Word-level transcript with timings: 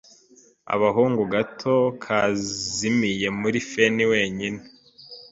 Agahungu 0.73 1.21
gato 1.33 1.75
kazimiye 2.03 3.27
muri 3.39 3.57
feni 3.69 4.03
wenyine 4.11 4.59